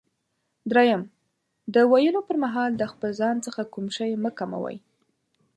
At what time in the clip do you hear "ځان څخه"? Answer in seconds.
3.19-3.61